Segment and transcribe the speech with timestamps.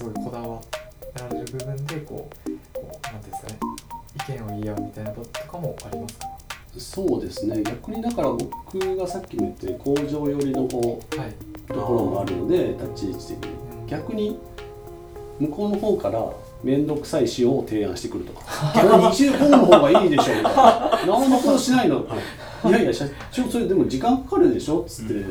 [0.00, 0.58] すごいこだわ
[1.14, 3.58] られる部分でこうこうなんていうんですかね。
[4.28, 6.26] 意見を言い合うみたいなこととかもありますか？
[6.78, 7.62] そうですね。
[7.62, 11.32] 逆にだから僕がさっきも言って工場寄りのこうはい、
[11.68, 13.50] ところもあるので立ち位置的に。
[13.88, 14.38] 逆に
[15.38, 16.24] 向こうの方から
[16.62, 18.42] 面倒くさい仕様を提案してくるとか。
[18.74, 20.50] 逆に一方の方がいいでしょみたいな。
[21.06, 22.06] 何もことしないの？
[22.64, 22.70] い。
[22.70, 24.80] やいや社長それでも時間かかるでしょ？
[24.80, 25.24] っつって、はい。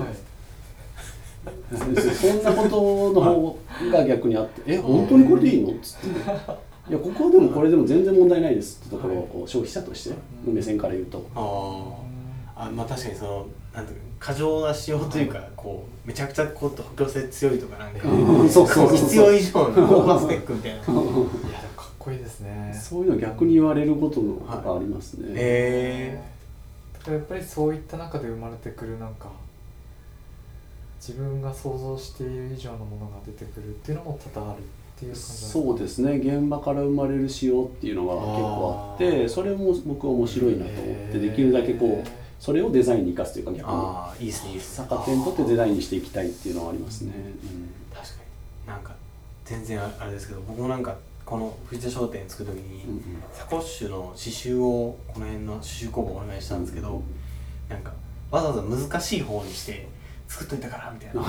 [1.73, 2.75] そんなこと
[3.19, 3.59] の方
[3.91, 6.07] が逆にあって「え本当にこれでいいの?」っつって
[6.89, 10.09] 「いやここはでもこれでも全然問題ないです」ってところをこう消費者として
[10.45, 11.23] の目線から言うと。
[12.61, 20.77] あまあ確かにそのなんていうか過剰な仕様というかこうめちゃくちゃこう補強性強いとかなんかうんそうそ必要以上のスペックみたいな。
[20.77, 21.25] いやでも
[21.77, 22.77] かっこいいですね。
[22.77, 25.27] そういうの逆に言われることがありますね。
[25.35, 26.21] へ
[26.97, 29.29] だからやっぱりそういった中で生まれてくるなんか
[30.99, 34.63] 自分が想像している以上のものが出てくるっていうのも多々あるっ
[34.97, 36.17] ていう感じそうですね。
[36.17, 43.65] 現場から生まれる仕様っていうのが結構あってそれも僕は面白いなと思ってできるだけこうそれをデザインに生かすというか逆に。
[43.67, 44.51] ああいいですね。
[44.51, 44.87] いいですね。
[44.89, 47.13] 逆手にとってデザインにしていきたいっていうのはありますね。
[47.93, 48.13] 確か
[48.65, 48.67] に。
[48.67, 48.95] なんか
[49.45, 53.01] 全然あれですけど僕もなんかこの藤田商店作る時に、うんうん。
[53.31, 57.01] サコッシュの刺繍をこの辺の刺繍工房お願いしたんですけど、
[57.69, 57.93] なんか
[58.31, 59.87] わざわざ難しい方にして
[60.29, 61.23] 作っといたからみたいな。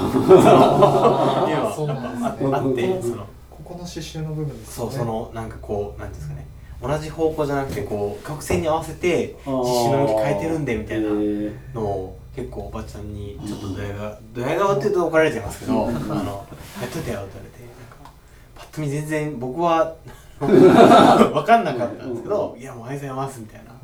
[1.75, 4.65] そうあってあってそのここの刺繍の部分ね。
[4.65, 6.47] そうそのなんかこうなんですかね。
[6.83, 11.09] 同じ方向じゃなくてこう曲線に合わせて刺繍の向き変えてるんでみたいな
[11.75, 16.47] のを結構おばちゃんにちょっとドヤ顔ドヤ顔って言うと怒られちゃいますけどあの
[16.81, 18.11] やっといてよって言われてなんか
[18.55, 19.95] パッと見全然僕は
[20.41, 23.71] 分かんなかったんですけどいやもうありがとうございますみたいな。
[23.73, 23.75] あ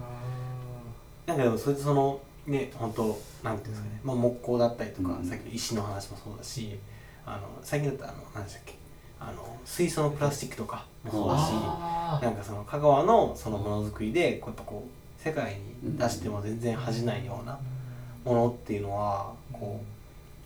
[1.27, 5.25] なんかでもそれでそのね本当なんていうんですかね、まあ、木工だったりとか、うん。
[5.25, 6.79] さっきの石の話もそうだし
[7.25, 8.75] あの最近だったらあの何でしたっけ。
[9.19, 17.59] あの水素のプラスチックとかもそうだしあなんかその香川のそのものづくりでこうやっぱこう世界に出しても全然恥じないような
[18.25, 19.81] ものっていうのはこ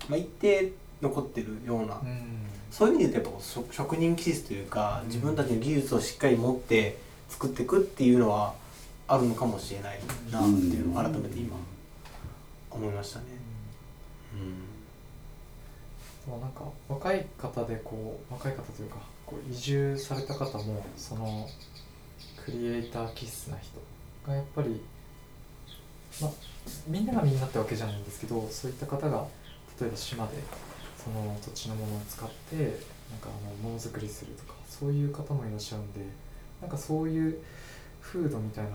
[0.09, 2.47] う、まあ、一定残ってるような、うん。
[2.71, 6.97] そういう意味で言うとやっぱ職人気質というか自分たちの技術をしっかり持って
[7.29, 8.55] 作っていくっていうのは
[9.09, 9.99] あるのかもしれない
[10.31, 11.57] なっていうのを改めて今
[12.71, 13.27] 思いましたね。
[16.25, 21.49] そうなんか若い方でこう若い方というかこう移住された方もその
[22.45, 23.81] クリエイター気質な人
[24.27, 24.81] がやっぱり
[26.21, 26.31] ま
[26.87, 29.27] みんながみんなってわけじゃないんですけどそういった方が
[29.81, 30.35] 例えば島で
[31.03, 36.01] その土地のものを使ってなんかあのものづくりするとかそういう方もいらっしゃるんで
[36.61, 37.39] なんかそういう
[38.03, 38.71] 風土みたいな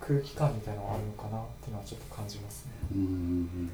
[0.00, 2.72] 空気感みたいなのがあるのかなっていうのはちょっと感じますね。
[2.92, 3.70] うんうんうん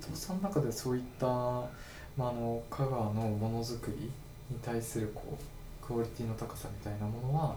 [0.00, 4.10] 伊藤さんの中でそういった、まあ、あの香川のものづくり
[4.50, 7.56] に対するこうクオリティの高さみたいなものは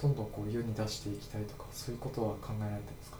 [0.00, 3.18] どんどんこう世に出していきたいとかそういうことは考えられてますか？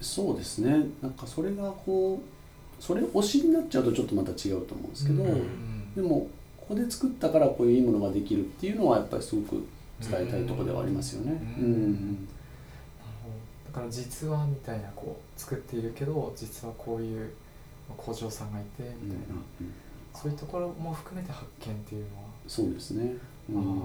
[0.00, 6.28] そうですねなんかそれがこうそれ推しになっちゃうとちょっとまた違うと思うんですけど、うんでも
[6.58, 9.64] ここで作ったからこういういいものができるっていうのはやっぱりすごく
[10.00, 11.40] 伝えたいところではありますよね。
[11.58, 12.26] うんうんなるほど
[13.76, 17.30] だから実はみたいなこう作っているけど実はこういう
[17.94, 19.72] 工場さんがいてうんみたいな、うん
[20.16, 23.18] そういうところも含めて発見っていうのは、そうですね。
[23.50, 23.58] うん。
[23.58, 23.76] ああなる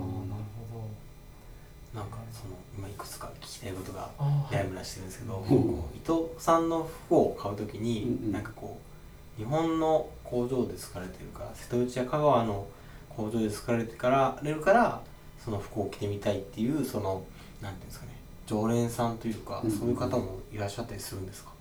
[0.72, 5.50] ほなんかその今いくつか聞きたいことがどああややむらしてるんですけど、うん。
[5.50, 8.32] こう伊藤さんの服を買うときに、うんうん。
[8.32, 8.80] なんかこ
[9.38, 12.66] う日本の工場で作られてるから瀬戸内や香川の
[13.10, 15.02] 工場で作られてかられるから
[15.44, 17.24] その服を着てみたいっていうその
[17.62, 18.11] なんていうんですかね
[18.52, 19.72] 常連さんというか、うん。
[19.72, 21.52] そういう方もいらっしゃったりするんですか、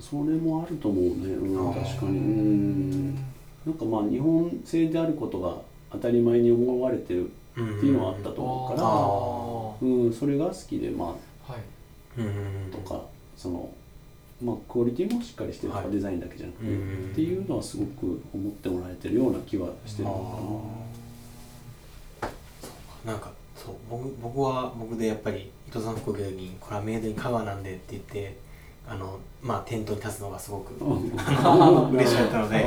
[0.00, 1.10] それもあると思うね。
[1.34, 2.18] うん、確かに。
[2.18, 3.14] うん。
[3.14, 3.20] な
[3.70, 5.56] んかまあ日本製であることが
[5.92, 11.08] 当たり前に思われてるっていうのはあったと思うから、あうん、それが好きでまあ
[11.48, 11.62] あはい。
[12.18, 12.26] うん。
[12.26, 13.04] うんうんとか
[13.36, 13.72] その
[14.42, 15.92] まあクオリティもしっかりしてるとか、はい。
[15.92, 20.64] デザインだけじゃなくて、うんっていうのはすごく思ってもらえてるような気はしてるの
[23.04, 23.30] なんか
[23.64, 28.36] そう僕僕は僕でやっぱり伊藤さんの服を着た時にこれはメイドイン香川なんでって言って
[28.88, 30.74] あのまあ店頭に立つのがすごく
[31.16, 31.88] かな。
[31.90, 32.58] 嬉しかったので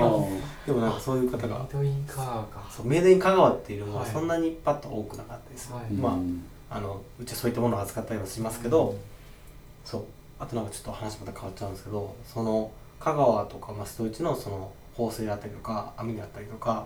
[0.65, 4.11] でもなんかそういう方がメイドインカーがそうメイドイン香川っていうのははい。
[4.11, 5.93] そんなにパッと多くなかったです、はい。
[5.93, 6.43] まあうん。
[6.69, 8.95] あのうちはそういったものを扱ったりはしますけど、
[9.83, 10.03] そう。
[10.39, 16.85] あとなんかちょっと話また変わっちゃうんですけどその香川とか、まあ、瀬戸内のその縫製だったりとか編みだったりとか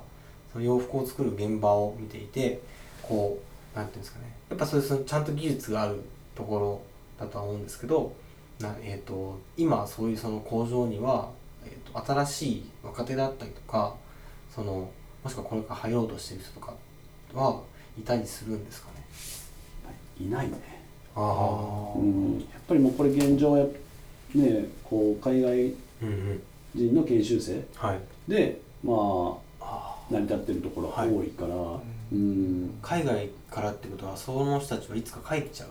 [0.51, 2.61] その洋服を作る現場を見ていて
[3.01, 4.35] こうなんていうんですかね。
[4.49, 6.01] やっぱそういうそのちゃんと技術がある
[6.35, 6.81] ところ
[7.19, 8.13] だとは思うんですけど
[8.59, 11.29] な、えー、と今そういうその工場には、
[11.65, 13.95] えー、と新しい若手だったりとか
[14.53, 14.89] その
[15.23, 16.73] もしくはこれから入ろうとしてる人とか
[17.33, 17.61] は
[17.97, 18.99] いたりするんですかね。
[20.19, 20.53] いないね。
[21.15, 22.39] あうん。
[22.39, 23.65] やっぱりもうこれ現状や
[24.35, 26.43] ねこう海外うんうん。
[26.75, 27.99] 人の研修生はい。
[28.27, 29.48] でまああ
[30.09, 31.55] 成り立ってるところが多いから、
[32.11, 32.71] うん。
[32.81, 35.69] 海外からってことはその人たちはいつか帰っちゃう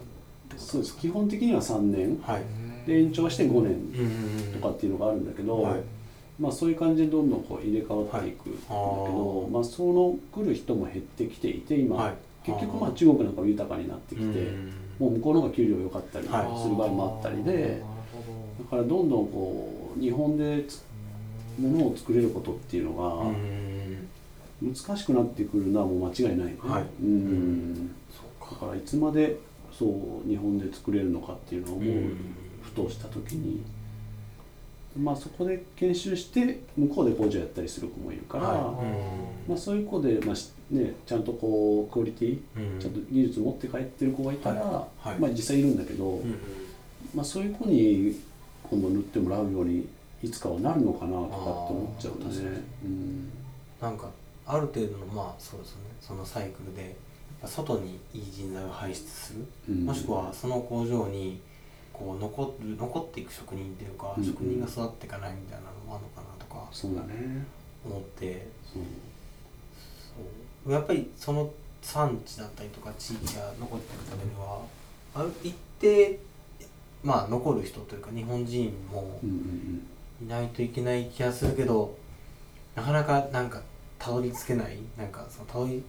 [0.56, 0.96] そうです。
[0.96, 2.18] 基本的には3年。
[2.22, 2.42] はい。
[2.86, 5.80] で延長はして5年とかっていうのがあるんだけど、はい。
[6.40, 9.50] まあ、そういう感じでどんどんこう入れ替わっていくんだけど、はい。
[9.50, 12.14] まあ、その来る人も減ってきていて今、はい。
[12.44, 16.46] 結局まあ中国なんかも豊かになってきて、うんもう向こうの方が給料良かったりするはい。
[16.76, 17.86] 場合もあったりで、だ
[18.70, 20.82] ほからどんどんこう日本でつ
[21.60, 23.67] どものを作れることっていうのがうん
[24.60, 26.84] 難しくなってくるのはもう間違いないね、はい。
[27.02, 27.90] うん。
[28.10, 28.54] そうか。
[28.54, 29.36] だからいつまで
[29.72, 29.86] そ
[30.24, 32.16] う日本で作れるのかっていうのを思う、うん。
[32.62, 33.62] ふとした時に。
[34.98, 39.48] まあそこで研修して向こうで工場やったりする子もいるから、はい。
[39.48, 42.80] まあ、そういう子で、まあしね、ちゃんとこうクオリティうん。
[42.80, 45.08] ちゃんと技術持って帰ってる子がいたら、はい。
[45.10, 45.18] はい。
[45.18, 46.36] まあ、実際いるんだけど、うん
[47.14, 48.20] まあ、そういう子に
[48.68, 49.88] 今度塗ってもらうように
[50.22, 52.34] いつかはなるのかなとかって思っちゃうね。
[52.82, 52.88] に。
[52.88, 53.30] うん。
[53.80, 54.10] なんか
[54.48, 55.84] ある程度のまあそうですよね。
[56.00, 56.96] そのサイクルで
[57.44, 59.84] 外にいい人材を輩出する、うん。
[59.84, 61.40] もしくはその工場に
[61.92, 64.24] こう残る残っていく職人っていうか、うん。
[64.24, 66.66] 職人が育っていかないみたいなのもあるのかなとか。
[66.72, 67.46] そうだね。
[67.84, 68.48] 思って。
[68.72, 68.80] そ
[70.68, 70.72] う。
[70.72, 71.50] やっぱりその
[71.82, 74.60] 産地だったりとか地域が残っていくためには
[75.14, 76.18] ある一定
[77.02, 79.20] まあ残る人というか日本人も
[80.20, 81.96] いないといけない気がするけど
[82.74, 83.62] なかなかなんか
[83.98, 85.82] たどり着けないなんかそのたどり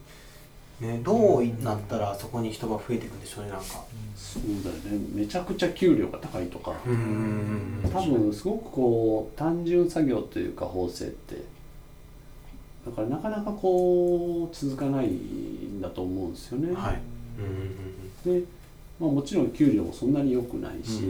[0.80, 3.84] ねどうなったらそこに人が増えていくんでしょうねなんか。
[4.16, 5.06] そうだよね。
[5.14, 7.90] めちゃくちゃ給料が高いとか、うん。
[7.92, 11.36] 多分すごくこう単純作業というか縫製って。
[12.86, 16.74] だからなかなかこう続かないんだと思うんですよね。
[16.74, 17.00] はい。
[17.38, 18.46] うんうんで、
[18.98, 21.02] まあ、もちろん給料もそんなに良くないし、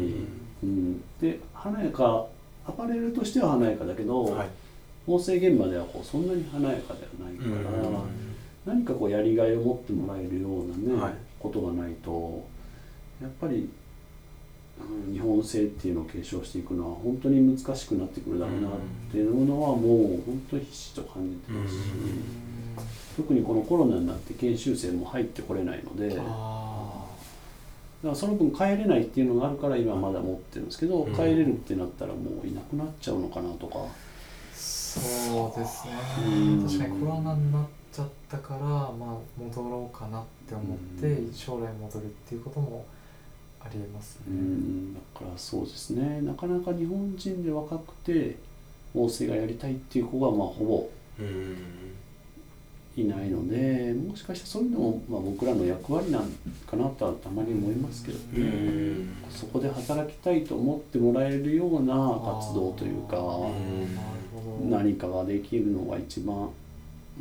[0.63, 1.01] うん。
[1.21, 2.27] で華やか
[2.67, 4.49] アパレルとしては華やかだけど、うんはい
[5.07, 8.01] 縫製現場ではこうそんなに華やかではないから、
[8.67, 11.15] 何かこうやりがいを持ってもらえるようなね、はい。
[11.39, 12.47] ことがないと
[13.23, 13.67] やっぱり、
[15.09, 18.73] うん、日本製っていうのを継承していくのは本当に難しくなってくるだろうなっ
[19.11, 19.79] ていうのはもう
[20.27, 21.81] 本当にひしと感じてますし、
[23.17, 27.07] 特にこのコロナになって研修生も入ってこれないのでだかあ
[28.05, 31.15] らその分帰れないっていうのがあるから今まだ持ってるんですけど、うん。
[31.15, 33.79] 帰れるってなったらもういなくなっちゃうのかなとか。
[34.99, 35.93] ーそうですね。
[36.27, 36.31] う
[36.63, 36.67] ん。
[36.67, 38.91] 確かにコロナになっちゃったからまあ
[39.39, 41.33] 戻ろうかなって思ってうん。
[41.33, 42.85] 将来戻るっていうことも
[43.61, 44.95] ありえますうねん。
[44.95, 46.21] だからそうですね。
[46.23, 48.37] なかなか日本人で若くて
[48.95, 50.91] 縫製がやりたいっていう子がまあほぼ
[51.21, 51.57] うん。
[52.97, 56.29] いないのでもしかしたらそういうのも、まあ、僕らの役割なん
[56.69, 59.15] かなとはたまに思いますけどうね、ん。
[59.31, 63.17] そこで働きたいと思ってもらえるような活動というか
[64.69, 66.51] 何かができるのが一番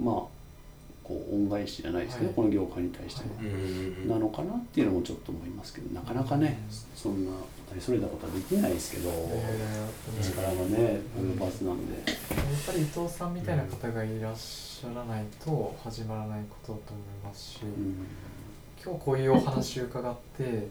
[0.01, 0.15] まあ
[1.03, 2.35] こう恩返しじゃないですけど、はい。
[2.35, 6.59] この業界に対しての、うんなのかなっていうのもちょっと思いますけどなかなかね、
[6.95, 7.31] そんな
[7.71, 11.93] 大それたことはできないですけど、えー力がね及ばずなんで。
[11.95, 12.05] やっ
[12.65, 18.05] ぱり伊藤さんみたいな方がいらっしゃらないと始まらないことだと思いますし、うん。
[18.83, 20.67] 今日こういうお話を伺って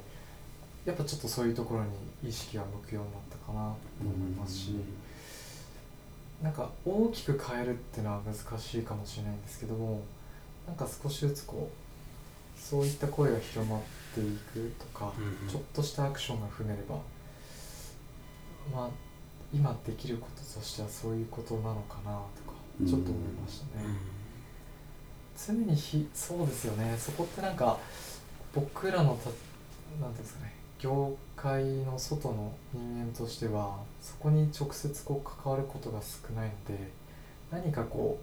[0.86, 4.70] やっぱちょっとそういうところに意識が向くようになったかなと思いますし、
[6.42, 10.02] なんか大きく変えるっていうのは難しいかもしれないんですけども
[10.66, 13.80] なんか少しずつこうそういった声が広まっ
[14.14, 16.96] ていくとか、うんちょっとしたアクションが踏めれば
[18.72, 18.88] まあ
[19.52, 24.18] 今できることとしてはそういうことなのかなとかちょっと思いましたね。
[25.36, 26.94] 常にひそうですよね。
[26.98, 27.78] そこってなんか
[28.52, 29.30] 僕らのた
[30.04, 36.90] なんていうんですかね業界の外の人間としてはそこに直接こう関わることが少ないので
[37.50, 38.18] 何かこ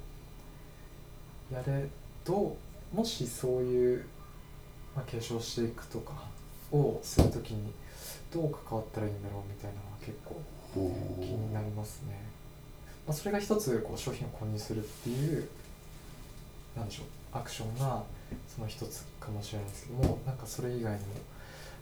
[1.52, 1.88] うやれ
[2.24, 2.56] ど
[2.94, 4.06] うもしそういう、
[4.96, 6.14] まあ、継承していくとか
[6.72, 7.72] をするときに
[8.34, 10.42] どう関わったらいいんだろうみたいなのは結構
[11.22, 12.20] 気になりますね。
[13.06, 15.48] まあ、それが一つこう商品を購入するっていう
[16.76, 17.06] なんでしょう
[17.38, 18.04] アクションが
[18.48, 21.14] その一つかもしれないですけどもなんかそれ以外にも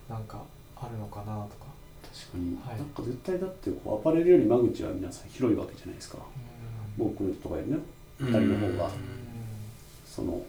[0.10, 0.44] なんか
[0.84, 1.72] あるのかなとか。
[2.04, 2.78] 確かに、はい。
[2.78, 6.18] なんか絶対だってこうアパレルより間口は皆さん広いわけじゃないですか。
[6.98, 7.06] うん。
[7.06, 7.78] 僕とかよりね。
[8.20, 8.28] うん。
[8.28, 8.86] 二人の方が。
[8.86, 8.92] うん
[10.06, 10.44] その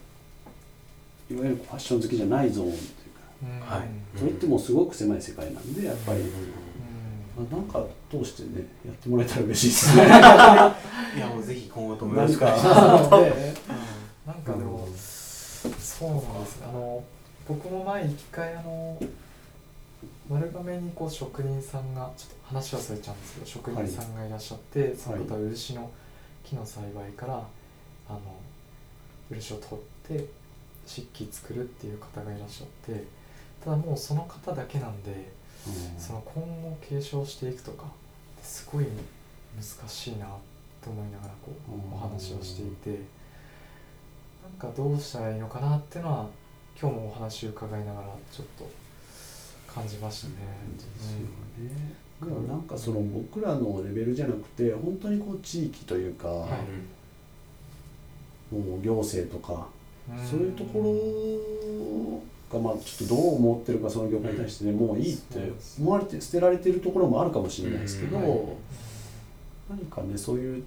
[1.30, 3.74] いわゆるファッション好きじゃないゾーンというか。
[3.76, 3.86] はい。
[3.86, 6.20] うんそれってもうすごく狭い世界なんでやっぱり、
[7.50, 10.04] なんか通してねやってもらえたら嬉しいですね。
[11.16, 12.76] いやもうぜひ今後ともよろしくお願いします。
[12.76, 13.20] なんか。
[13.20, 13.54] ね。
[14.26, 16.66] なんかでも、そそうなんですね。
[16.68, 17.04] あの
[17.48, 18.98] 僕も前一回あの
[20.28, 25.90] 丸亀にこう職人さんがちょっと話はされちゃうんですけど職人さんがいらっしゃって、その方は漆の
[26.42, 27.34] 木の栽培から
[28.08, 28.20] あの
[29.30, 30.26] 漆を取って
[30.86, 33.04] 漆器作るっていう方がいらっしゃって
[33.62, 35.32] ただもうその方だけなんで
[35.98, 37.86] その今後継承していくとか
[38.42, 38.86] すごい
[39.56, 40.26] 難しいな
[40.82, 41.92] と思いながらこううん。
[41.94, 43.00] お話をしていて
[44.42, 46.28] なんかどうしたらいいのかなっていうのは
[46.80, 48.68] 今日もお話を伺いながらちょっと
[49.74, 50.34] 感じましたね。
[50.76, 51.18] ですよ
[51.68, 51.94] ね。
[52.20, 56.50] だからなんかその僕らのレベルじゃなくて本当にこう地域というか、はい。
[58.54, 59.66] もう行政とか、
[60.08, 60.26] うん。
[60.26, 68.24] そういうところがまあちょっとどう思ってるかその業界に対してね、もういいって思われて捨てられてるところもあるかもしれないですけど、うん。
[68.24, 68.32] はい
[69.66, 70.62] 何かねそういう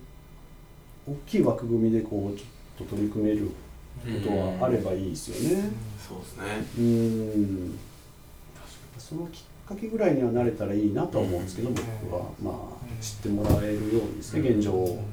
[1.07, 3.51] 大きい枠組みでこうちょっと取り組めるこ
[4.27, 5.69] とはあればいいですよね。
[5.99, 6.43] そうですね。
[6.79, 7.77] うん
[9.07, 11.75] そのきっかけぐらいにはなれたらいいなとは思うんですけど、うん。
[11.75, 12.21] 僕は。
[12.43, 13.01] まあうん。
[13.01, 15.03] 知ってもらえるようにですね、現状うんを。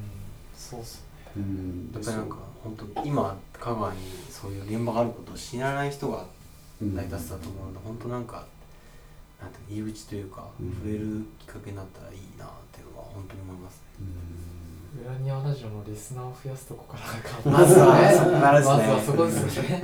[0.53, 1.05] そうっす
[1.37, 1.91] うん。
[1.93, 3.99] やっぱりなんか本当今香川に
[4.29, 6.25] そういう現場があることを知らない人が
[6.81, 8.45] うん大多数だと思うので、本当なんか
[9.41, 10.73] なんて入り口というか、うん。
[10.73, 13.81] 触れるきっかけになったらいいなっていうのは本当に思いますね。
[13.99, 14.54] うん
[15.03, 16.97] 裏庭ラジオのリスナーを増やすとこか
[17.45, 18.75] らまずはそこからですね。
[18.75, 19.83] まずはそこですよね。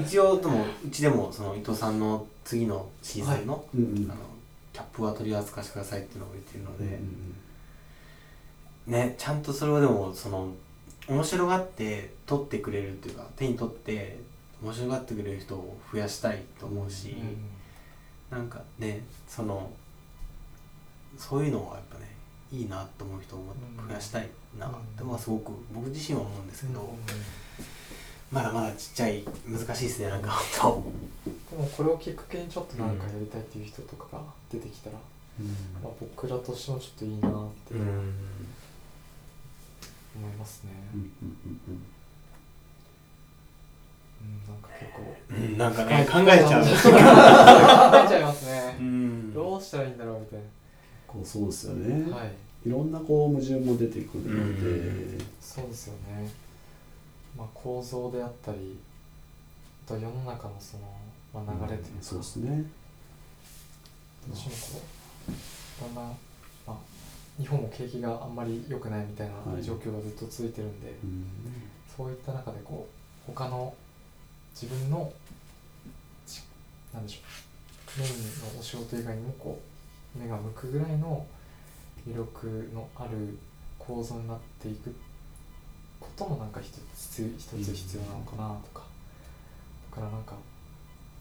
[0.00, 4.20] 一応でもうちでもその伊藤さんの次のシーズンの,、うんうんあの
[4.72, 7.32] キャップは取り扱わせてくださいっていうのを言ってるのうん。
[8.92, 10.48] で、ねちゃんとそれをでもその
[11.08, 14.18] 面白がって取ってくれるっていうか手に取って
[14.62, 17.16] 面白がってくれる人を増やしたいと思うし、
[18.30, 19.70] なんかねその
[21.16, 22.14] そういうのはやっぱね
[22.52, 23.54] いいなと思う人を
[23.88, 24.22] 増やしたい。
[24.22, 26.86] なうんってのはすごく僕自身は思うんですけど、うん
[28.30, 30.30] まだまだちっちゃい難しいですねなんか
[30.60, 30.84] 本
[31.50, 34.96] でもこれをきっかけにちょっとなんかやりたいっていう人とかが出てきたら、
[35.82, 37.74] まあ、僕らとしてもちょっといいなって当。
[40.16, 40.70] 思いますね。
[40.94, 41.80] うんうんうん
[44.20, 46.62] うん、なんか結構うん、なんかはいね考えちゃう。
[48.02, 48.82] 考えちゃいますねう。
[48.82, 50.40] んどうしたらいいんだろうみたい
[51.06, 52.16] こうそうですよね、な。
[52.16, 52.32] はい。
[52.64, 55.20] い、ろんなこう矛盾も出てくるので、うん。
[55.40, 56.30] そうですよね。
[57.36, 58.78] まあ構造であったり、
[59.86, 62.64] あと世の中のその、まあ、流れというか、そうですね。
[64.26, 64.82] どうしてもこ
[65.80, 66.14] うだんだん、ま
[66.68, 66.76] あ、
[67.38, 69.62] 日本も景気があんまり良くないみたいなはい。
[69.62, 71.24] 状況がずっと続いてるんで、うん。
[71.96, 72.88] そういった中でこ
[73.28, 73.74] う他の
[74.54, 75.12] 自分の
[76.26, 76.42] ち
[76.92, 77.18] なんでしょ
[77.98, 78.12] うメイン
[78.54, 79.60] のお仕事以外にもこ
[80.16, 81.26] う目が向くぐらいの
[82.06, 83.38] 魅力のある
[83.78, 84.94] 構造になっていく
[85.98, 88.86] こともなんか一つ一つ必要なのかなとか。
[89.90, 90.34] だからなんか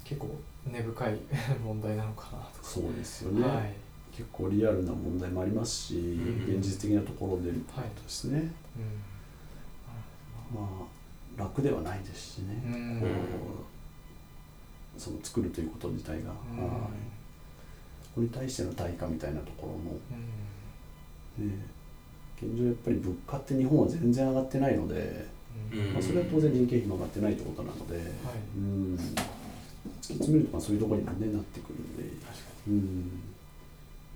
[0.04, 0.30] 結構
[0.66, 1.20] 根深い
[1.64, 2.64] 問題なのかなとか。
[2.64, 3.74] そうですよね、はい。
[4.12, 6.46] 結構リアルな問題もありますし、ん。
[6.48, 7.60] 現実的なところでで
[8.08, 8.52] すね、
[10.54, 10.60] うん。
[10.60, 10.68] ま
[11.38, 13.00] あ楽ではないですしね、うん。
[13.02, 13.08] こ
[14.98, 16.64] うその作るということ自体が、うん。
[16.64, 16.80] はい。
[18.04, 19.78] そこに対しての対価みたいなところも
[20.12, 20.18] うん。
[20.18, 20.50] ね
[22.42, 25.26] 現状やっぱり物価って日本は全然上がってないので、
[25.72, 25.94] うん。
[25.94, 28.06] まあ、それは当然人件費も上がってないってことなので、はい。
[28.58, 28.96] うん。
[28.96, 33.22] 突き詰めるとまあそういうところにもねなってくるんで、確かうん、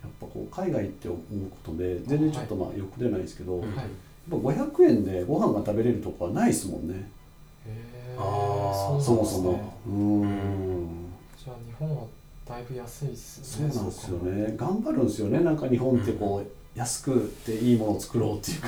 [0.03, 3.67] やっぱこう海外って思うことで全然ちょっとまあ欲出ないですけど、はい。
[3.67, 3.87] やっはい
[4.29, 7.09] ぱ500円でご飯が食べれるとこはないですもんね。
[7.67, 8.21] へー。
[8.21, 9.01] あー。
[9.01, 9.71] そもそそうなんですね。
[9.85, 10.87] もうん。
[11.37, 12.03] じゃあ日本は
[12.47, 13.73] だいぶ安いですよね。
[13.73, 14.53] そうなんですよね。
[14.57, 15.39] 頑張るんですよね。
[15.41, 18.67] なんか日本ってこう安くていいものを作ろうっていうか、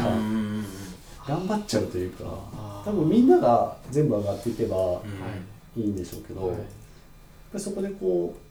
[1.28, 2.24] 頑張っちゃうというか
[2.86, 5.02] 多分みんなが全部上がっていけば
[5.76, 5.82] い。
[5.82, 6.50] いいんでしょうけど、はい。
[6.52, 6.60] やっ
[7.52, 8.46] ぱりそこでこう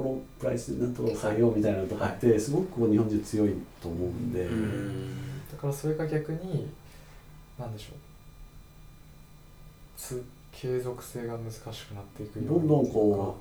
[0.00, 6.68] このプライスなんとか抑えようみたいなのとかってすごくこう日本人強いと思うんで、うんだからそれが逆に
[7.58, 7.98] 何でしょう
[9.96, 13.36] つ継続性が難しくなっていくようどんどんこ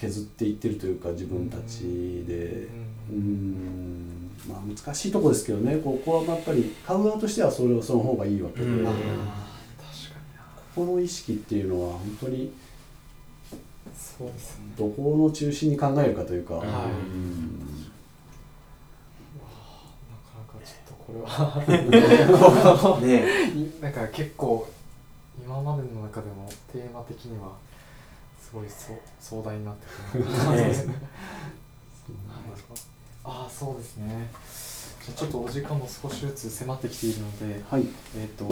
[0.00, 2.68] 削っていってるというか自分たちで。
[3.10, 3.18] ううん。
[3.18, 4.30] ん。
[4.48, 5.76] まあ難しいとこですけどね。
[5.76, 8.86] ここはやっぱり買う側としてはそれをその方がいいわけで、うん。
[8.86, 10.42] あーこ確かにな。
[10.74, 12.52] この意識っていうのは本当に
[13.94, 14.64] そうですね。
[14.78, 16.66] どこの中心に考えるかというか、はい。
[16.66, 16.78] うん。
[19.36, 19.44] な
[20.16, 23.00] かなかちょっとこれは。
[23.04, 23.50] ね。
[23.50, 24.66] いなんか結構
[25.44, 27.52] 今までの中でもテーマ的には
[28.50, 30.94] すごいそう壮大になってくる感じですね。
[33.22, 34.28] ああそうですね。
[35.06, 37.84] じゃあちょっとお時間も少しずつ迫ってきているので、はい
[38.16, 38.48] えっ、と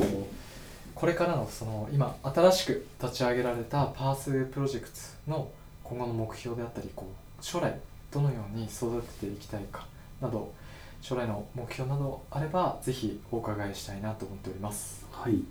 [0.94, 5.48] これからのその今新しく立ち上げられたパースウェイプロジェクトの
[5.82, 7.76] 今後の目標であったりこう将来
[8.12, 9.84] どのように育てていきたいか
[10.20, 10.52] など
[11.00, 15.04] 将来の目標などあればぜひお伺いしたいなと思っております。
[15.10, 15.42] はい、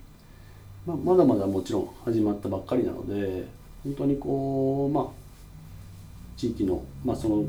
[0.85, 3.45] まあ、まだまだもちろん始まったばっかりなので
[3.87, 5.05] 本当にこうまあ
[6.35, 7.45] 地域のまあその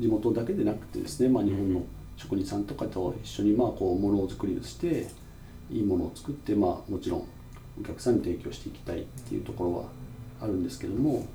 [0.00, 1.82] 地元だけでなくてですね、まあ、日本の
[2.16, 5.08] 職人さんとかと一緒にまあこうものづくりをして
[5.70, 7.28] いいものを作ってまあもちろん
[7.80, 9.84] お客さんに提供していきたいっていうところは
[10.40, 11.26] あるんですけども、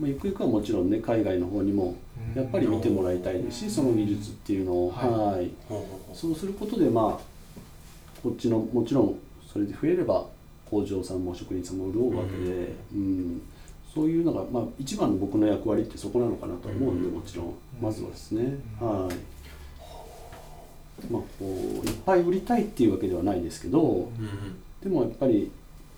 [0.00, 1.96] まあ、ゆくゆくはもちろんね海外の方にも
[2.34, 5.50] やっぱり見てもらいたいですしその技術っていうのをはい。
[6.12, 7.36] そうすることでまあ
[8.22, 9.18] こっちのもちろん
[9.52, 10.26] それで増えれば
[10.70, 13.42] 工場さんも職人さんも潤うわけで、うん。
[13.94, 17.14] そういうのが、まあ、一番の僕の役割ってそこなのかなと思うんで、うん。
[17.14, 17.46] もちろん。
[17.46, 19.06] んまずはですね、うん。
[19.06, 19.14] はい。
[21.10, 21.44] まあこう
[21.86, 24.10] いっぱい売りたいっていうわけではないですけど、うんうん。
[24.82, 25.50] でもやっぱり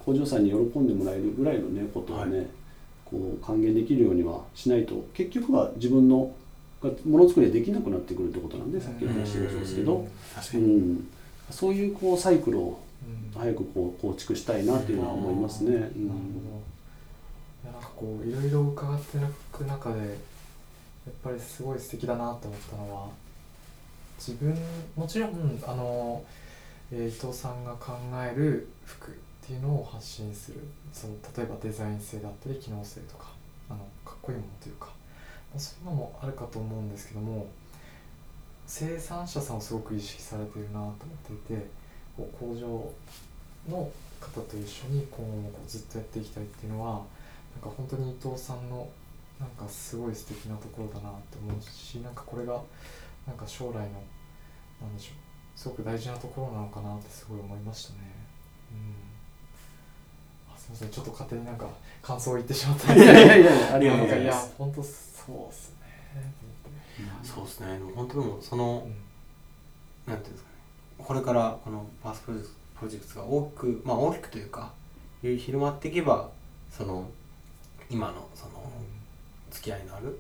[0.04, 2.44] 工場さんに喜んでもらえるぐらいのねことをね、は
[3.04, 6.32] こう還元できるようにはしないと結局は自分の
[6.82, 10.06] がものづくりができなくなってくるってことなんでさっきの話もそうですけど、
[10.54, 11.08] うん、
[11.50, 12.88] そういうこうサイクルをうん
[13.35, 15.71] 早くこう構築したいなっていうのは思いますね。
[15.73, 16.09] なるほど。
[17.64, 19.21] いやなんかこういろいろ伺ってい
[19.52, 20.09] く中でやっ
[21.23, 23.09] ぱりすごい素敵だなと思ったのは
[24.19, 24.55] 自分
[24.97, 26.23] もちろんあの、
[26.93, 29.14] えー伊藤さんが考える服っ
[29.47, 30.61] ていうのを発信する
[30.93, 33.26] その例えばデザイン性だったり機能性とか
[33.71, 34.93] あのかっこいいものというか、ま
[35.57, 37.47] あ、そういうのもあるかと思うんですけども
[38.67, 40.97] 生産者さんをすごく意識されているなと思っ
[41.47, 41.67] ていて
[42.18, 42.66] こう工場
[43.70, 47.02] の方と一緒に今後もこうずっとやっていきたいっていうのは
[47.54, 48.88] なんか本当に伊藤さんの
[49.38, 52.60] なんかすごい素敵なところだなって思うしなんかこれが
[53.25, 53.80] なんか将来の
[54.80, 57.98] なんでしょうすごく大事なところなのかなってすごい思いましたね。
[58.72, 60.90] うん、あすみません。
[60.90, 61.68] ちょっと勝手になんか
[62.02, 64.54] 感想を言ってしまったいやいやいやありがとうございやます。
[64.57, 66.35] 本当そうですね。
[67.22, 67.78] そうですね。
[67.78, 70.12] でも本当でもその、うん。
[70.12, 70.47] なんていうんですかね
[70.98, 74.72] これからこのパースプロジェクトプロジェクトが大きくまあ大きくというか
[75.22, 76.28] 広まっていけば
[76.70, 77.08] その
[77.90, 78.70] 今のその
[79.50, 80.18] 付き合いのある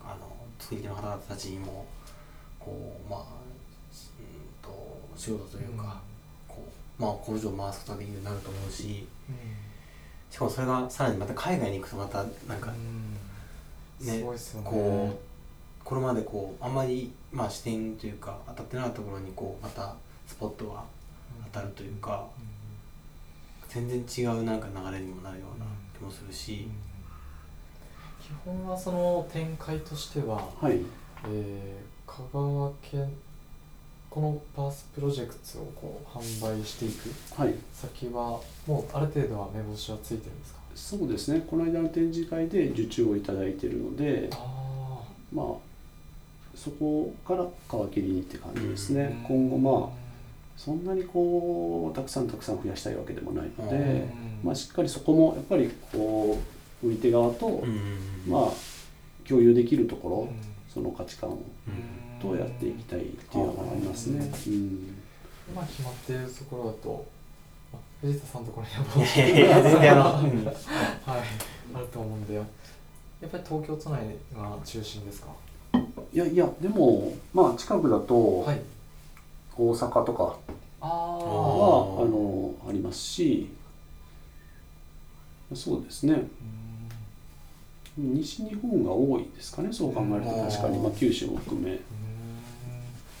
[0.00, 0.26] あの
[0.58, 1.86] 作り手の方々たちにも
[2.58, 3.26] こうまあうん
[4.62, 6.00] と仕事というか、
[6.46, 6.64] こ
[6.98, 9.36] うまあ工場を回すことができるようになると思うしうん。
[10.30, 12.72] しかもそれがさらにまた海外に行くとまたなんか
[14.00, 14.06] うん。
[14.06, 14.24] ねね。
[14.64, 19.94] こうこれまでこうあんまりまあ視点というか当たってなかったところにこうまた
[20.28, 20.84] スポットが
[21.52, 22.24] 当たるというか
[23.68, 25.66] 全然違うなんか流れにもなるような
[25.98, 26.68] 気もするし、
[28.22, 30.80] 基本はその展開としては、はい。
[31.26, 33.12] えー香川県
[34.08, 37.54] このパースプロジェクトをこう販売していくはい。
[37.72, 40.60] 先はもうある程度は目星はついてるんですか？
[40.74, 41.44] そうですね。
[41.46, 45.46] この間の展示会で受注をいただいているのであまあ
[46.56, 50.07] そこから皮切りにって感じですあね、今後まあ
[50.58, 54.08] そんなにこうたくさんたくさん増やしたいわけでもないので、
[54.42, 56.36] まあ、しっかりそこもやっぱりこ
[56.82, 57.98] う売り手側と、うん。
[58.26, 58.50] まあ
[59.26, 60.28] 共有できるところ、うん。
[60.68, 62.20] その価値観をうん。
[62.20, 64.18] とやっていきたいっていうのがありますね。
[64.18, 64.96] うん。
[65.50, 67.06] 今決まっているところだと
[67.72, 68.82] まあ藤田さんのところには
[71.06, 71.20] はい。
[71.74, 72.44] あると思うんでやっ
[73.30, 75.28] ぱり東京都内が中心ですか？
[76.12, 78.60] いやいやでもまあ近くだとはい
[79.58, 80.36] 大阪とか
[80.80, 83.50] あは、あのありますし
[85.54, 86.14] そうですね。
[86.14, 86.18] あ
[87.96, 90.30] 西日本が多いですかねそう考えると。
[90.30, 90.48] うん。
[90.48, 91.78] 確かに、まあ、九州も含め、うん。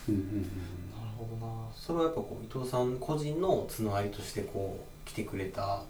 [0.08, 1.52] うんうんなるほどな。
[1.74, 5.82] それはやっぱこう伊藤さん個人のつながりとしてこう来てくれた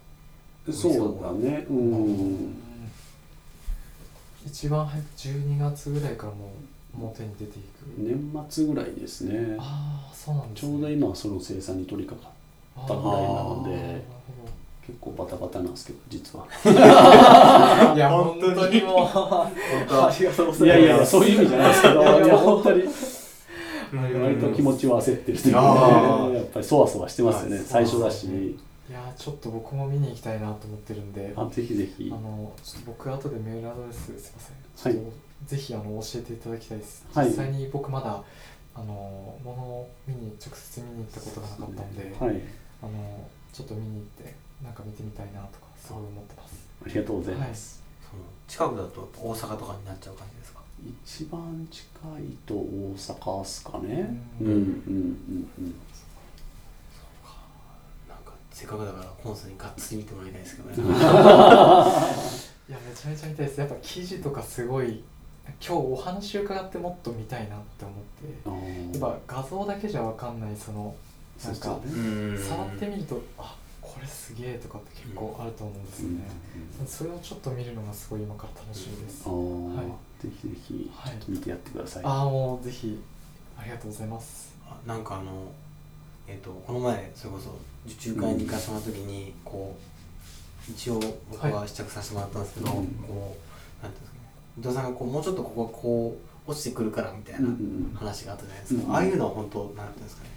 [0.66, 2.58] うん、そうだねうん、
[4.46, 6.48] 一番早く12月ぐらいからもう
[6.96, 7.66] 表に出ていく。
[7.98, 9.56] 年末ぐらいですね。
[9.58, 10.72] ああそうなんですね。
[10.72, 12.34] ちょうど今その生産に取り掛か
[12.76, 14.04] あったぐらいなので
[14.86, 16.46] 結構バタバタなんですけど実は。
[17.94, 19.06] いや本本当にもう。
[19.06, 19.52] 本
[19.88, 20.06] 当。
[20.06, 22.82] ありがとうございいますやいやそういう意味じゃないですけどいいや本当に。
[22.82, 24.22] うん。
[24.22, 26.28] 割と気持ちは焦ってるというあかー。
[26.30, 27.56] ねやっぱりそわそわしてますよね。
[27.56, 28.26] はい最初だし。
[28.26, 31.32] いやーちょっと僕も見に行きたいなと思ってるんで。
[31.36, 32.10] あぜひぜひ。
[32.10, 34.20] あのちょっと僕後でメールアドレスすいま
[34.78, 34.94] せん。
[34.94, 35.02] はい。
[35.02, 37.26] ちょっとぜひあの教えていただきたいです、はい。
[37.28, 38.22] 実際に僕まだ
[38.74, 42.40] あのものを見に直接見に行ったことがなかったんで、はい。
[42.82, 46.68] あのちょっと見に行ってなんか見てみたいなとかすごい思ってます。
[46.84, 50.60] ありがとうございます、その近くだと大阪とかになっちゃう感じですか？
[50.84, 51.82] 一番近
[52.20, 54.16] いと大阪っすかね。
[54.40, 55.50] ううんんうんうん。
[55.58, 55.74] うん
[58.08, 60.76] なんかせっかくだからコンサにがっつり見てもらいたいですけどね。
[62.68, 63.60] いやめちゃめちゃ見たいです。
[63.60, 65.02] やっぱ記事とかすごい
[65.60, 67.96] 今日お話伺ってもっと見たいなって思っ
[68.92, 68.98] て。
[68.98, 70.94] やっぱ画像だけじゃ分かんないその
[71.44, 71.80] なんか触っ
[72.78, 76.28] てみるとあこれすげえとかって結構あると思うんですよね、
[76.86, 79.82] それをちょっと見るのがすごい今から楽しみです、は
[80.20, 80.22] い。
[80.26, 81.12] ぜひぜひはい。
[81.12, 83.00] ちょっと見てやってください、ああもうぜひ
[83.56, 84.54] ありがとうございます。
[84.66, 85.50] あなんかあの
[86.26, 87.56] えっ、とこの前それこそ
[87.86, 89.76] 受注会に行かせてもらった時に、こ
[90.68, 93.36] う一応僕は試着させてもらったんですけど、うんこ
[93.80, 94.07] うなんていうんですかね
[94.58, 96.16] 伊藤さんがこうもうちょっとここがこ
[96.46, 100.30] う落ちてくるからみたいなうんうん話があったじゃないですか、うんああいうのは本当なんていうんですかね？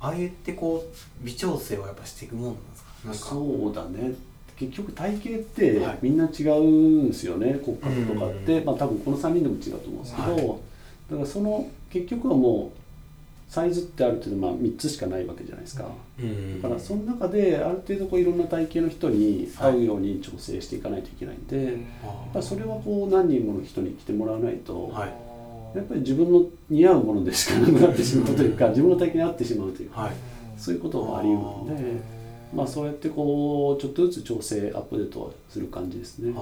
[0.00, 2.90] ああ言ってこう微調整をやっぱしていくもんなんですか？
[3.04, 3.20] なんか。
[3.20, 4.14] そうだね。
[4.56, 5.98] 結局体型ってはい。
[6.02, 6.62] みんな違う
[7.04, 10.46] んですよね、骨格とかって、うんまあ多分この3人でも違うと思うんですけど、はい。
[11.10, 12.79] だからその結局はもう
[13.50, 15.84] サイズってある程度まあ3つしかないわけじゃないですか、
[16.20, 16.62] うん。
[16.62, 21.74] だからその中である程度こういろんな体型の人に合うように調整していかないといけないんで、やっ
[22.32, 25.76] ぱりそれはこう何人もの人に来てもらわないと、はい。
[25.76, 30.12] やっぱり自分の似合うものでしかなくなってしまうというか、 自分の体型に合ってしまうというか、はい。
[30.56, 32.00] そういうことがあり得るので、
[32.54, 36.28] まあ、そうやってこうちょっとずつ調整アップデートする感じですね。
[36.28, 36.34] うん。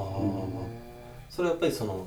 [1.31, 2.05] それはやっぱりその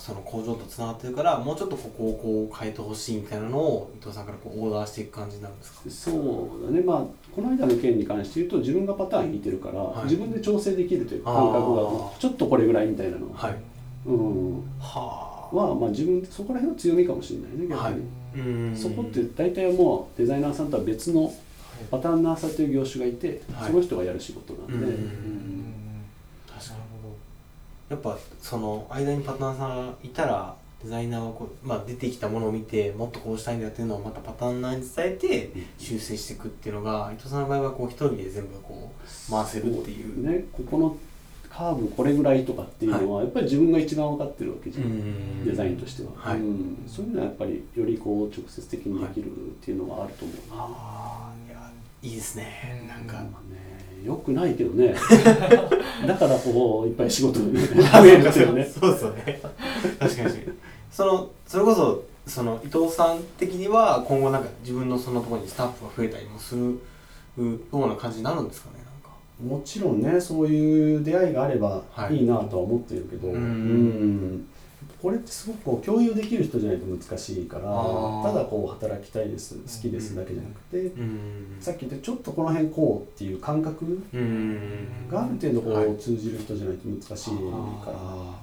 [0.00, 5.80] その工場とつながってるからもうちょっとここをこう変えてほしいみたいなのを伊藤さんからこうオーダーしていく感じになるんですか？
[5.90, 6.80] そうだね。
[6.80, 10.04] まあこの間の件に関して言うと自分がパターン引いてるから、はい。
[10.04, 11.82] 自分で調整できるという感覚が
[12.18, 13.56] ちょっとこれぐらいみたいなの、はい。
[14.06, 17.94] うん、はは、まあ、自分そこら辺の強みかもしれないね逆に、はい。
[18.36, 18.76] うん。
[18.76, 21.32] そこって大体もうデザイナーさんとは別の
[21.90, 23.70] パターンナーさんという業種がいて、はい。
[23.70, 25.39] その人がやる仕事なんで、うん
[27.90, 38.90] やっぱその間にパターンさんがいたらデザイナーはこう、まあ、出てきたものを見てもっとこうしたいんだっていうのをまたパターンナーに伝えて修正していくっていうのが伊藤さんの場合はこう一人で全部こ
[39.28, 40.26] う回せるっていう。
[40.26, 40.96] ね、ここの
[41.50, 45.44] カーブこれぐらいとかっていうのは、やっぱり自分が一番分かってるわけじゃん、ん。
[45.44, 46.38] デザインとしては、はい。
[46.38, 46.84] うん。
[46.86, 51.70] そういうのはやっぱりよりこう直接的にできるっていうのはあると思う、ああいや
[52.02, 52.78] いいですね。
[52.82, 53.04] うんなん。
[53.04, 53.69] かまあね
[54.04, 54.94] よくないけどね。
[56.06, 57.46] だからこういっぱい仕事が
[58.02, 58.64] 増えるんですよね。
[58.64, 59.40] そうですよね
[59.98, 60.30] 確かに
[60.90, 66.80] そのそれこそその伊藤さん的には今後なんか自分のそのところにスタッフが増えたりもする
[67.38, 68.80] ような感じになるんですかね
[69.42, 73.34] もちろんねそういう出会いがあればはいいいなとは思ってるけど、うん。
[73.34, 74.46] うん
[75.00, 81.56] これってすごくこう共有できる人じゃないと難しいからただこう働きたいです好きですだけじゃなくて、うん。
[81.60, 87.98] さっき言ったちょっとこの辺こうっていう感覚うんがある程度こう、はい通じる人じゃないと難しいから。
[87.98, 88.40] あ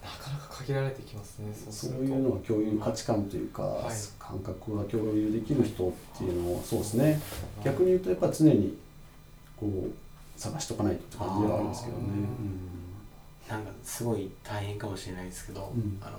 [0.00, 3.94] なかなか限られてきますねそういうのは共有価値観というか、はい。
[4.18, 7.20] 感覚が共有できる人っていうのはそうですね。
[7.64, 8.76] 逆に言うとやっぱ常に
[9.58, 9.90] こう
[10.40, 12.02] 探しとかないとって感じではあるんですけどね。
[13.48, 15.98] なんかすごい大変かもしれないですけど、うん。
[16.02, 16.18] あの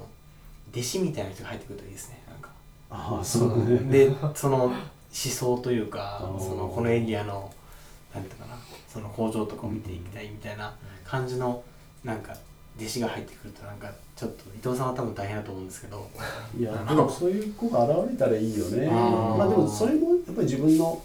[0.71, 2.49] 弟子みたいな人が入ってくるといいですねなんか。
[2.89, 3.77] ああそうだね。
[3.89, 4.73] でその思
[5.11, 7.51] 想というかそのこのエリアの
[8.13, 8.55] なんていうかな
[8.87, 11.63] その工場とかを見ていきたいみたいな感じの
[12.03, 12.35] なんか
[12.77, 16.07] 弟子が入ってくるとなんかちょっと伊藤さんは多分大変だと思うんですけど。
[16.57, 18.87] いやでもそういう子が現れたらいいよね。
[18.87, 21.01] まあでもそれもやっぱり自分の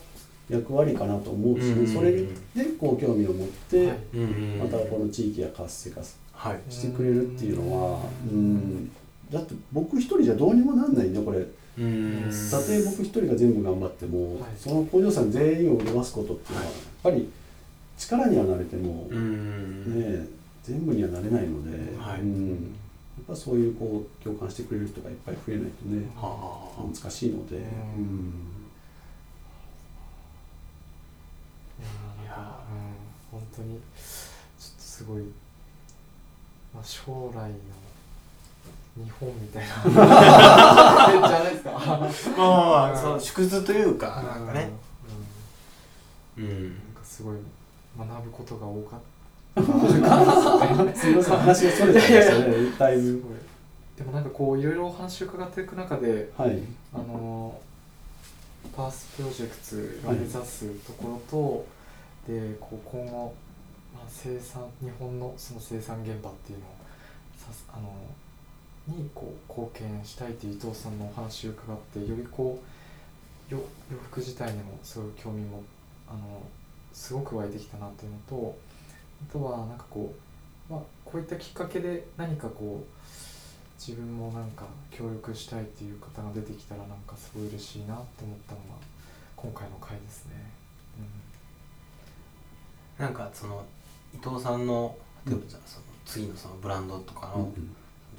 [0.49, 2.27] 役割かなと思うし、うんそれで
[2.79, 3.87] こう興味を持って、
[4.59, 6.01] またこの地域が活性化
[6.33, 6.61] はい。
[6.73, 8.55] してくれるっていうのは、ううん。
[8.85, 8.91] ん、
[9.33, 11.39] だって僕一人じゃどうにもなんないねこれ。
[11.79, 12.31] うん。
[12.51, 14.51] たとえ僕一人が全部頑張っても、はい。
[14.59, 17.31] その工場さん全員を潤すことっていうのはやっぱり
[17.97, 20.27] 力にはなれても、うんね
[20.63, 22.21] 全部にはなれないので、はい。
[22.21, 22.55] うん、や
[23.23, 26.83] っぱそういうこう共感してくれる人がいっぱい増えないとねはあ。
[26.83, 27.61] 難しいので、う
[28.01, 28.33] ん
[32.37, 35.23] うんいやーうん本当にちょっとすごい、
[36.75, 37.85] まあ、将来の
[38.97, 39.83] 日本みたいな。
[39.85, 44.71] じゃないですかまあまあまあその縮図というかなんかね。
[46.39, 46.45] うん。
[46.45, 46.63] うん。
[46.63, 47.39] なんかすごい
[47.99, 49.05] 学ぶことが多かった。
[50.97, 52.97] すみません話がそれてましたねだい。
[52.97, 53.23] ぶ
[53.97, 56.59] でもなんかこういろいろお話を伺っていく中ではい。
[56.93, 57.61] あの
[58.77, 59.57] パースプロジェク
[60.03, 61.67] トが目指すところと、
[62.27, 63.35] でこう今後、
[63.95, 66.71] まあ、生産日本のその生産現場っていうのを
[67.37, 67.93] さあの
[68.87, 72.61] にこう貢献したいという伊藤さんのお話を伺ってよりこ
[73.51, 73.59] う洋
[74.11, 75.63] 服自体にもすごい興味も
[76.09, 76.19] あの
[76.93, 78.57] すごく湧いてきたなっていうのと
[79.29, 80.15] あとはなんかこ
[80.71, 83.05] う、まあ、こういったきっかけで何かこう
[83.79, 88.65] 自分もなんか協力したいっていう方が出てきたらなんかすごい嬉しいなって思ったのが
[89.37, 90.54] 今回の回ですね。
[92.99, 93.65] うんなんかその
[94.15, 94.95] 伊藤さんの
[95.27, 97.51] 例えばじゃあその次のそのブランドとかの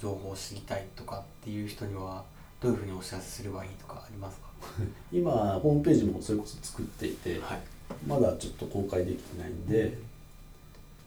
[0.02, 2.24] 情報を知りたいとかっていう人には
[2.62, 4.48] どういうふうにお知らせすればいいとかありますか？
[5.14, 7.60] 今ホームページもそれこそ作っていて、はい。
[8.08, 9.96] まだちょっと公開できてないんで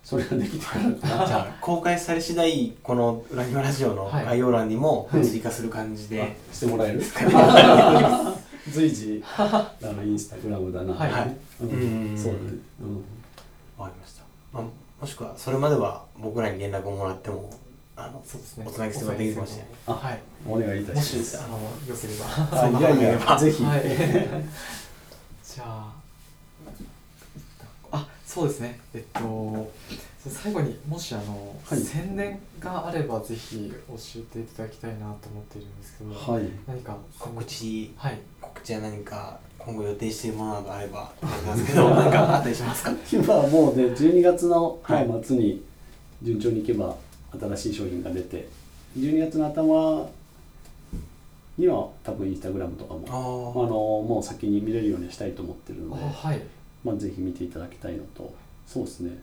[0.04, 0.85] それができてから
[1.26, 4.24] じゃあ公開され次第この「裏庭ラジオ」のはい。
[4.24, 5.24] 概要欄にもはい。
[5.26, 7.02] 追加する感じで、あしてもらえる？
[8.70, 11.37] 随時あのインスタグラムだな、はい。
[11.62, 12.16] うん。
[12.16, 12.44] そうだね、
[12.81, 13.04] うん
[13.78, 14.62] わかりました、まあ、
[15.00, 17.50] もしくはそれまでは僕らに連絡をもらっても
[17.96, 18.64] あのそうですね。
[18.68, 20.20] おつなぎすればできるかもしれないあはい。
[20.46, 21.36] お願いいたもします。
[21.36, 22.62] しあのよければ。
[22.62, 23.82] あいやいや ぜひ、はい。
[25.44, 25.92] じゃあ
[27.90, 28.78] あそうですね。
[28.94, 29.72] えっと
[30.28, 31.78] 最後にもしあの、はい。
[31.78, 36.44] 宣伝があればぜひ教えていただきたいなと思っているんですけども、はい。
[36.66, 37.92] 何か告知。
[37.96, 38.18] はい。
[38.40, 42.92] 告知は何か今後予定しているものなどあればあれなんですけど 何かあったりしますか？
[43.12, 44.78] 今はもうね12月の
[45.22, 45.62] 末に
[46.22, 46.96] 順調にいけば
[47.38, 48.48] 新しい商品が出て
[48.96, 50.08] 12月の頭
[51.58, 53.10] には多分インスタグラムとかもあ
[53.64, 56.40] あのもう先に見れるようにしたいと思ってるあので、はい。
[56.84, 58.32] まあ、ぜひ見ていただきたいのと
[58.66, 59.18] そうですね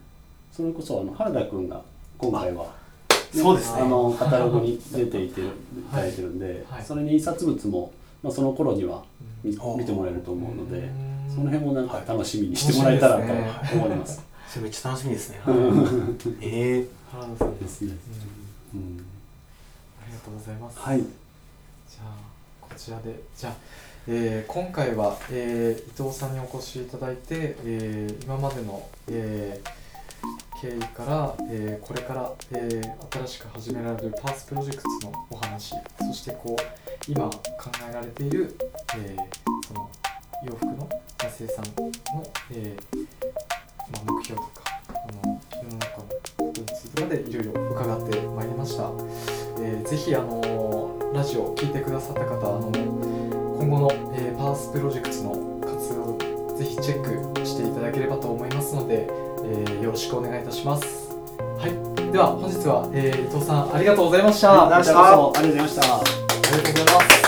[0.55, 1.81] それこそあの原田君が
[2.17, 2.73] 今回は、
[3.33, 3.81] そうですね。
[3.81, 5.49] あのカタログに出ていてい
[5.91, 6.83] ただいてるんで、はい。
[6.83, 7.91] それに印刷物も、
[8.23, 9.03] まあ、その頃には
[9.43, 9.51] うん。
[9.51, 11.29] 見見てもらえると思うので、うん。
[11.29, 13.21] その辺もなんか楽しみにしてもらえたらと
[13.75, 14.23] 思います。
[14.47, 15.41] それめっちゃ楽しみですね。
[15.45, 16.37] うん。
[16.41, 17.93] ええ原田さんですね。
[18.73, 18.79] うん。
[18.79, 19.05] うん。
[20.01, 20.79] ありがとうございます。
[20.79, 22.15] はい、じゃあ
[22.61, 23.53] こちらでじゃあ、
[24.07, 29.84] えー今回は、えー伊藤さんにお越しいただいて、えー今までの、えー
[30.61, 37.39] 経緯から、えーこれから、えー新しく始められるパースプロジェクトのお話そしてこう今考
[37.89, 38.55] えられている、
[38.97, 39.89] えーその
[40.45, 40.89] 洋服の
[41.29, 41.91] 生産の、
[42.51, 42.75] え
[43.91, 44.91] まあ、目標とかあ
[45.25, 46.03] の世の中の
[46.37, 48.91] ことについてまでいろいろ伺ってまいりました。
[49.61, 50.41] えーぜひあの
[51.13, 52.71] ラジオを聞いてくださった方あの
[53.57, 59.07] 今後の、えパースプロジェクトの活動をぜひチェックしていただければと思いますので、
[59.45, 61.15] えーよろしくお願いいたします。
[61.59, 64.75] はい、では本日は、えー伊藤さんありがとうございました。
[64.75, 67.24] ありがとうございましたありがとうございます。